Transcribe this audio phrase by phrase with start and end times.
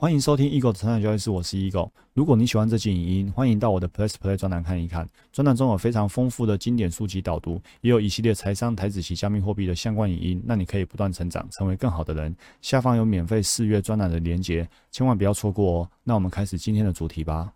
[0.00, 1.90] 欢迎收听 Eagle 的成长交易室，我是 Eagle。
[2.14, 5.08] 如果你喜欢这期影音，欢迎到我的 Plus Play 专栏看一看。
[5.32, 12.32] 专栏中有非常丰富的经典书籍导读，也有一系列财商、台子及加密货币的相关影音，让你可以不断成长，成为更好的人。
[12.62, 15.90] 下方有免费试阅专栏的连结，千万不要错过哦。
[16.04, 17.52] 那我们开始今天的主题吧。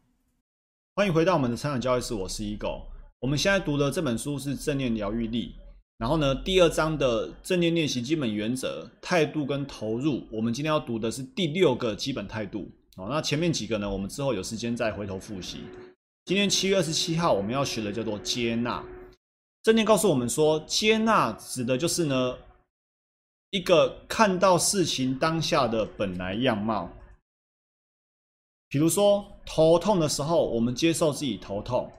[0.96, 2.82] 欢迎回到我们的成长交易室，我是 Eagle。
[3.20, 5.54] 我们现在读的这本书是《正念疗愈力》。
[5.98, 12.68] 然后呢，第二章的正念练习基本原则、态度跟投入，我们今天要读的是第六个基本态度。
[12.96, 15.60] 哦，那前面几个呢，我们之后有时间再回头复习。
[16.24, 18.84] 今天七月二十七号，我们要学的叫做接纳。
[19.62, 22.36] 正念告诉我们说，接纳指的就是呢，
[23.50, 26.90] 一个看到事情当下的本来样貌。
[28.68, 31.90] 比如说头痛的时候，我们接受自己头痛。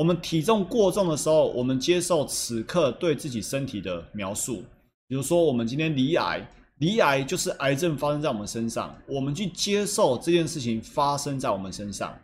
[0.00, 4.64] 我们体重过重的时候，我们接受此刻对自己身体的描述。
[5.06, 6.40] 比如说，我们今天离癌，
[6.78, 12.18] 离癌就是癌症发生在我们身上，我们去接受这件事情发生在我们身上。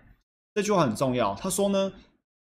[0.55, 1.35] 这句话很重要。
[1.35, 1.93] 他说呢，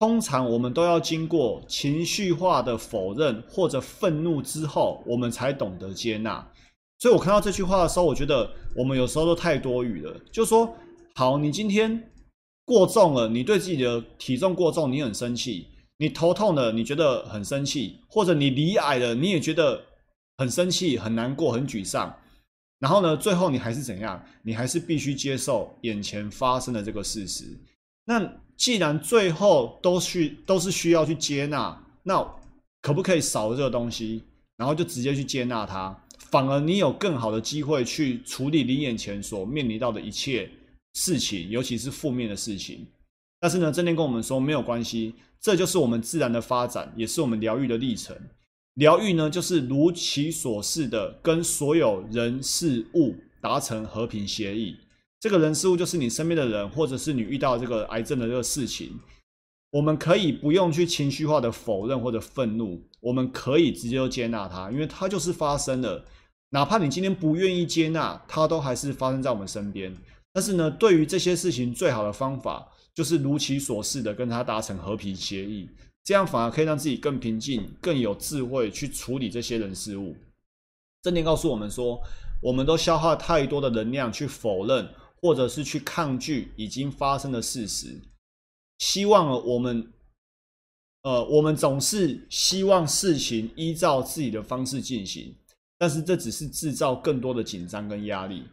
[0.00, 6.47] 通常我们都要经过情绪化的否认或者愤怒之后，我们才懂得接纳。
[6.98, 10.14] 所以我看到这句话的时候，我觉得我们有时候都太多余了。
[10.30, 10.77] 就说，
[11.14, 12.10] 好，你今天。
[12.64, 15.66] 过重了，你对自己的体重过重，你很生气；
[15.98, 19.84] 你头痛了，你觉得很生气；或者你离矮了，你也觉得
[20.38, 22.16] 很生气、很难过、很沮丧。
[22.78, 24.24] 然后呢，最后你还是怎样？
[24.42, 27.44] 你还是必须接受眼前发生的这个事实。
[28.04, 32.24] 那既然最后都需都是需要去接纳，那
[32.80, 34.22] 可不可以少了这个东西，
[34.56, 35.97] 然后就直接去接纳它？
[36.30, 40.50] 反而你有更好的机会去处理你眼前所面临到的一切。
[40.94, 42.86] 事情，尤其是负面的事情，
[43.40, 48.16] 但是呢，正念跟我们说没有关系，这就是我们自然的发展，也是我们疗愈的历程。
[48.74, 54.76] 疗愈呢，就是如其所示的跟所有人事物达成和平协议。
[55.20, 58.98] 这个人事物就是你身边的人，或者是你遇到这个癌症的这个事情，
[59.70, 66.04] 我们可以不用去情绪化的否认或者愤怒，我们可以直接就接纳它，因为它就是发生了。
[66.50, 69.94] 哪怕你今天不愿意接纳，它都还是发生在我们身边。
[70.32, 75.69] 但是呢，对于这些事情，最好的方法就是如其所示的跟他达成和平协议，
[76.03, 80.16] 这样反而可以让自己更平静、更有智慧去处理这些人事物。
[81.03, 82.00] 正念告诉我们说，
[82.41, 84.88] 我们都消耗太多的能量去否认
[85.20, 88.00] 或者是去抗拒已经发生的事实，
[88.78, 89.93] 希望我们，
[91.03, 95.34] 呃，我们总是希望事情依照自己的方式进行，
[95.76, 98.44] 但是这只是制造更多的紧张跟压力。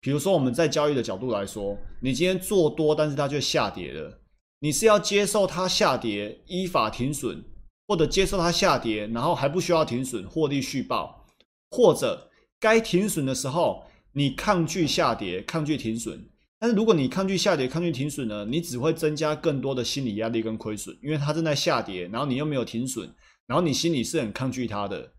[0.00, 4.20] 比如说，我们在交易的角度来说，你今天做多，但是它却下跌了，
[4.60, 7.44] 你是要接受它下跌，依法停损，
[7.86, 11.26] 或者接受它下跌，然后还不需要停损，获利续报，
[11.70, 16.26] 或者该停损的时候，你抗拒下跌，抗拒停损。
[16.58, 23.10] 但是如果你抗拒下跌，抗拒停损呢，你只会增加更多的心理压力跟亏损，因为它正在下跌，然后你又没有停损，
[23.46, 25.12] 然后你心里是很抗拒它的，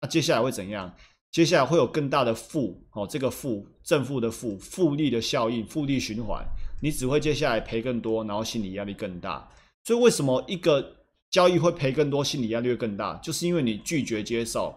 [0.00, 0.94] 那接下来会怎样？
[1.30, 6.44] 接下来会有更大的负哦，这个负正负的负复利的效应，复利循环，
[6.80, 9.48] 你只会接下来赔更多，然后心理压力更大。
[9.84, 10.96] 所以为什么一个
[11.30, 13.14] 交易会赔更多，心理压力会更大？
[13.16, 14.74] 就是因为你拒绝接受。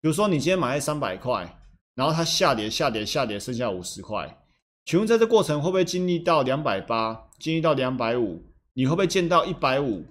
[0.00, 1.60] 比如说你今天买在三百块，
[1.94, 4.36] 然后它下跌下跌下跌，剩下五十块，
[4.84, 8.42] 请问在这过程会不会经历到两百八，经历到两百五？
[8.74, 10.04] 你会不会见到一百五，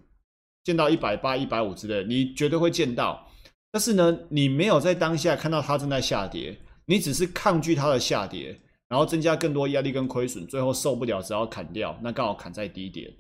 [0.63, 2.05] 见到一百八、一百五之类？
[2.07, 3.27] 你绝对会见到。
[3.73, 8.56] 但是呢，你没有在当下看到它正在下跌，你只是抗拒它的下跌，
[8.88, 13.12] 然后增加更多压力跟亏损，最后受不了只要砍掉，那刚好砍在低点。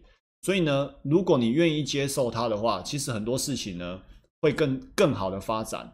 [0.43, 3.99] 所以呢，如果你愿意接受它的话，其实很多事情呢
[4.41, 5.91] 会更更好的发展。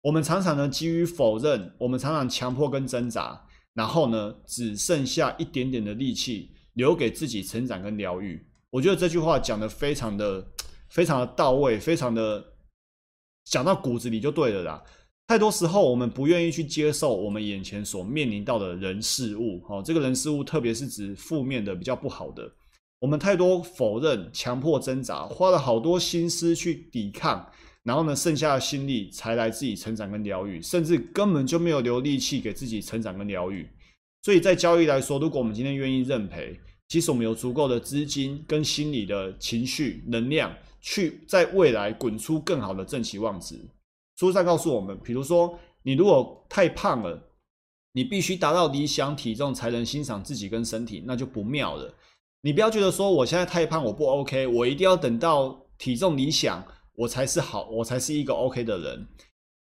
[0.00, 3.38] 我们常常呢基于否认，我们常常强迫跟挣扎，
[3.74, 8.42] 然后呢只剩下一点点的力气留给自己成长跟疗愈。
[8.70, 10.46] 我觉得这句话讲的非常的
[10.88, 12.42] 非常的到位，非常的。
[13.50, 14.82] 讲到骨子里就对了啦。
[15.26, 19.62] 太多时候，我们不愿意去接受我们眼前所面临到的人事物。
[19.68, 22.50] 哦，这个人事物，特别是指负面的、比较不好的，
[22.98, 27.46] 我们太多否认、强迫挣扎，花了好多心思去抵抗，
[27.82, 33.68] 然后呢，剩下的心力才来自己成长跟疗愈，甚至根本就没有留力气给自己成长跟疗愈。
[34.22, 36.58] 所以在交易来说，如果我们今天愿意认赔，
[36.88, 40.50] 其实我们有足够的资金跟心理的情绪能量。
[40.90, 43.62] 去在未来滚出更好的正期望值。
[44.16, 47.30] 书上告诉我们，比如说你如果太胖了，
[47.92, 51.94] 你必须达到理想体重才能欣赏自己跟身体，那就不妙了。
[52.40, 59.06] 你不要觉得说我现在太胖我不 OK，我一定要等到体重理想我才是好，我才是一个 OK 的人。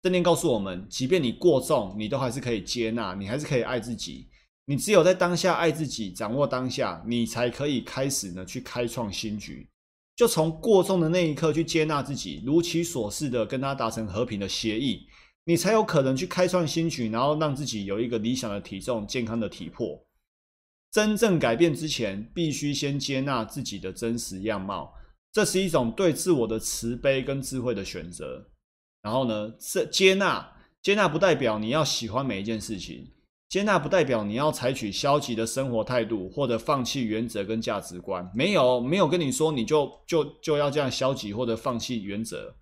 [0.01, 4.27] 正念告诉我们，即便你过重，你都还是可以接纳，你还是可以爱自己。
[4.65, 9.69] 你只有在当下爱自己，掌握当下，你才可以开始呢去开创新局。
[10.21, 15.07] 就从过重的那一刻去接纳自己，如其所示的跟他达成和平的协议，
[15.45, 19.99] 你才有可能去开创新局，然后让自己有一个理想的体重、健康的体魄。
[20.91, 24.93] 真正改变之前，必须先接纳自己的真实样貌，
[25.33, 28.47] 这是一种对自我的慈悲跟智慧的选择。
[29.01, 30.47] 然后呢，这接纳，
[30.83, 33.11] 接纳不代表你要喜欢每一件事情，
[33.51, 38.31] 接纳不代表你要采取消极的生活态度或者放弃原则跟价值观。
[38.33, 42.55] 没有，没有跟你说你就就就要这样消极或者放弃原则，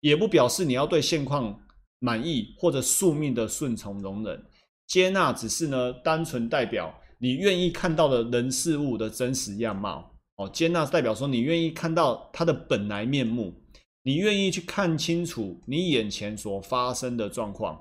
[0.00, 1.58] 也不表示你要对现况
[2.00, 4.44] 满意或者宿命的顺从容忍。
[4.86, 6.94] 接纳只是呢，单纯代表。
[7.18, 13.54] 你愿意看到的人事物的真实样貌哦，接纳代表说你愿意看到它的本来面目，
[14.02, 17.80] 你愿意去看清楚你眼前所发生的状况，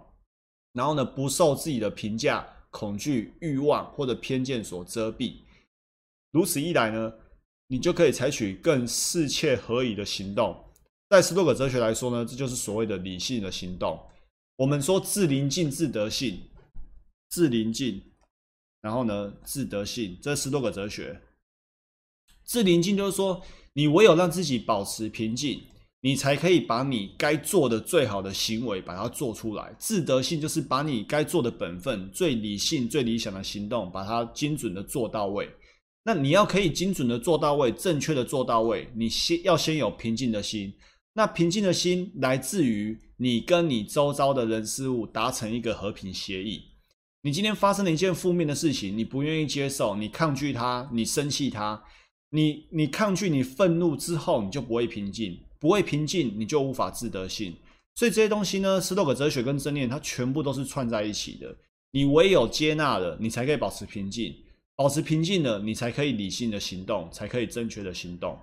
[0.75, 5.37] 然后呢，不受自己的评价、恐惧、欲望或者偏见所遮蔽。
[6.31, 7.13] 如此一来呢，
[7.67, 10.55] 你就可以采取更适切合宜的行动。
[11.09, 13.99] 在斯多葛哲学来说呢，这就是所谓的理性的行动。
[14.57, 16.41] 我们说自临近自得性，
[17.29, 18.03] 自临近。
[18.81, 21.19] 然后呢，自得性这十多个哲学。
[22.43, 23.43] 自宁静就是说，
[23.73, 25.63] 你唯有让自己保持平静，
[26.05, 29.75] 你才可以把你该做的最好的行为把它做出来。
[29.79, 35.49] 自得性就是把你该做的本分、最理性、最理想的行动，把它精准的做到位。
[36.03, 40.71] 那你要可以精准的做到位、正确的做到位，你先要先有平静的心。
[41.13, 46.61] 那平静的心来自于你跟你周遭的人事物达成一个和平协议。
[47.23, 51.81] 你今天发生了一件负面的事情，你不愿意接受，你抗拒它，你生气它，
[52.29, 57.55] 你你抗拒，你愤怒之后，你就不会平静，不会平静，你就无法自得性。
[57.95, 61.55] 所以这些东西呢，斯多葛哲学跟正念，它全部都是串在一起的。
[61.91, 64.35] 你唯有接纳了，你才可以保持平静，
[64.75, 68.37] 保持平静了，你才可以理性的行动，才可以正确的行动。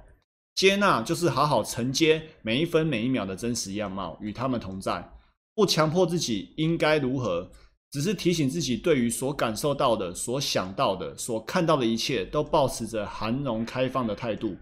[0.55, 5.07] 接纳就是好好承接每一分每一秒的真实样貌，与他们同在，
[5.55, 7.51] 不强迫自己应该如何。
[7.91, 14.57] 只是提醒自己，对于所感受到的、所想到的、所看到的一切，都保持着含容开放的态度。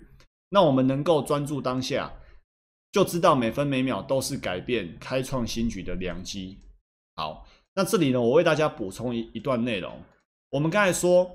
[0.49, 2.13] 那我们能够专注当下，
[2.93, 6.59] 就知道每分每秒都是改变、开创新局的良机。
[7.17, 9.93] 好，那这里呢，我为大家补充一一段内容。
[10.51, 11.31] 我们刚才说，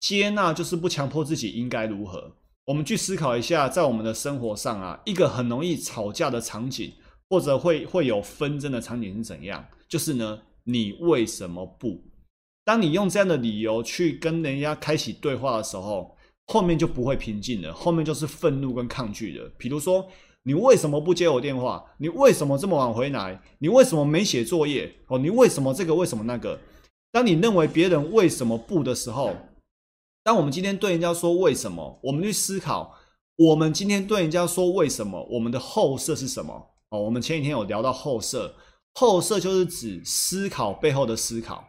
[0.00, 2.32] 接纳就是不强迫自己应该如何。
[2.66, 6.92] 我们去思考一下，在我们的生活上啊，一个很容易吵架的场景，
[7.28, 9.66] 或者会会有纷争的场景是怎样？
[9.88, 10.42] 就是呢。
[10.64, 12.04] 你为什么不？
[12.64, 16.14] 当你用这样的理由去跟人家开启对话的时候，
[16.48, 19.50] 后面就不会平静了，后面就是愤怒跟抗拒的。
[19.56, 20.06] 比如说，
[20.44, 21.84] 你为什么不接我电话？
[21.98, 23.42] 你为什么这么晚回来？
[23.58, 24.92] 你为什么没写作业？
[25.08, 25.94] 哦，你为什么这个？
[25.94, 26.58] 为什么那个？
[27.12, 29.34] 当你认为别人为什么不的时候，
[30.22, 32.94] 当我们今天对人家说为什么，我们去思考，
[33.36, 36.70] 我们今天对人家说为什么，我们的后设是什么？
[36.90, 38.54] 哦，我们前几天有聊到后设。
[38.94, 41.68] 后设就是指思考背后的思考。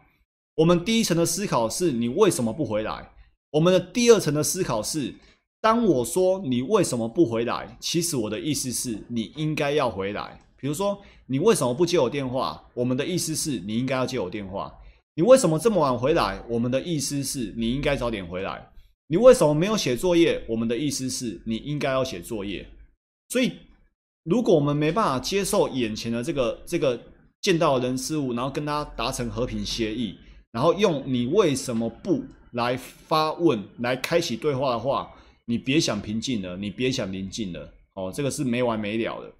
[0.56, 3.12] 我们第一层的思考是你为什么不回来？
[3.52, 5.14] 我们的第二层的思考是，
[5.62, 10.38] 当我说你为什么不回来，其实我的意思是你应该要回来。
[10.58, 12.62] 比如说，你为什么不接我电话？
[12.74, 14.70] 我们的意思是你应该要接我电话。
[15.14, 16.42] 你为什么这么晚回来？
[16.48, 18.68] 我们的意思是你应该早点回来。
[19.06, 20.44] 你为什么没有写作业？
[20.48, 22.68] 我们的意思是你应该要写作业。
[23.30, 23.52] 所以，
[24.24, 27.00] 如果我们没办法接受眼前的这个这个。
[27.42, 30.16] 见到人事物，然后跟他达成和平协议，
[30.52, 35.10] 然后用你为什么不来发问，来开启对话的话，
[35.52, 39.30] 你别想平静了，你别想宁静了，哦，这个是没完没了的。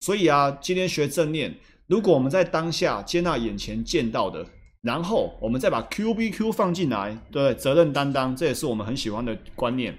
[0.00, 1.54] 所以啊，今天学正念，
[1.86, 4.46] 如果我们在当下接纳眼前见到的，
[4.82, 9.98] 然后我们再把 Q B Q 放进来，对，责任担当，这也是我们很喜欢的观念，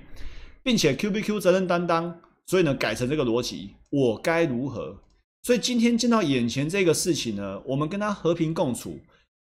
[0.61, 4.95] 并且 Q B Q 责任担当，所以呢，改成这个逻辑，我该如何？
[5.41, 8.99] 所以今天见到眼前这个事情呢，我们跟他和平共处。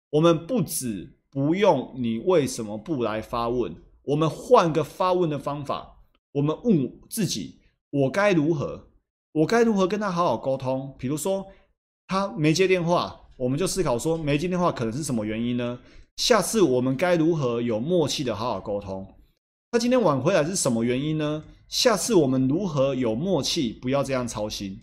[0.09, 5.94] 我们不止不用你为什么不来发问，我们换个发问的方法。
[6.35, 7.61] 我们问自己：
[7.91, 8.89] 我该如何？
[9.33, 10.95] 我该如何跟他好好沟通？
[10.99, 11.47] 比如说
[12.09, 15.79] 他没接电话，我们就思考说没接电话可能是什么原因呢？
[16.17, 19.15] 下次我们该如何有默契的好好沟通？
[19.71, 21.45] 他今天晚回来是什么原因呢？
[21.69, 24.81] 下次我们如何有默契，不要这样操心？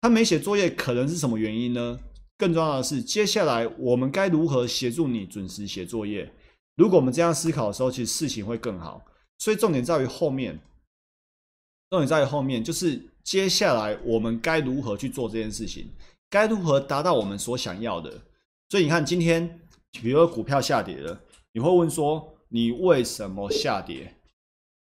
[0.00, 1.98] 他没写作业，可能是什么原因呢？
[2.38, 6.32] 更重要的是，接下来我们该如何协助你准时写作业？
[6.76, 9.04] 如果我们这样思考的时候，其实事情会更好。
[9.38, 10.58] 所以重点在于后面，
[11.92, 15.90] 重点在后面，就是接下来我们该如何去做这件事情，
[16.30, 18.10] 该如何达到我们所想要的。
[18.70, 19.60] 所以你看，今天
[20.00, 21.20] 比如说股票下跌了，
[21.52, 24.14] 你会问说：你为什么下跌？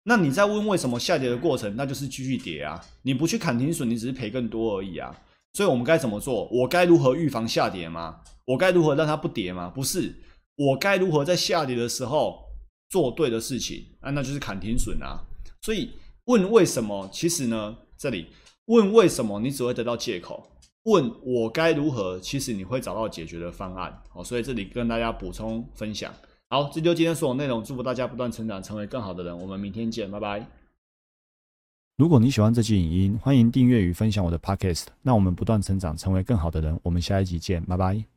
[0.03, 2.85] 那你在问为什么下跌的过程，那就是继续跌啊！
[3.03, 5.17] 你不去砍停损，你只是赔更多而已啊！
[5.53, 6.49] 所以我们该怎么做？
[6.49, 8.21] 我该如何预防下跌吗？
[8.47, 9.71] 我该如何让它不跌吗？
[9.71, 10.13] 不是，
[10.57, 12.45] 我该如何在下跌的时候
[12.91, 14.11] 做对的事情啊？
[14.11, 15.23] 那就是砍停损啊！
[15.63, 15.93] 所以
[16.27, 18.29] 问为什么，其实呢，这里
[18.67, 20.45] 问为什么，你只会得到借口；
[20.85, 24.03] 问我该如何，其实你会找到解决的方案。
[24.09, 26.13] 好，所以这里跟大家补充分享。
[26.49, 27.65] 好，这就今天所有内容。
[27.65, 29.37] 祝福大家不断成长，成为更好的人。
[29.37, 30.47] 我们明天见，拜拜。
[31.97, 34.85] 如果你喜欢这期影音，欢迎订阅与分享我的 Podcast。
[35.03, 36.79] 那我们不断成长，成为更好的人。
[36.83, 38.16] 我们下一集见，拜拜。